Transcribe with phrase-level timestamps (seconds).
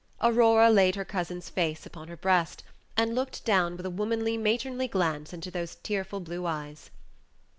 [0.19, 2.63] Aurora laid her cousin's face upon her breast,
[2.97, 6.89] and looked down with a womanly, matronly glance into those tearful blue eyes.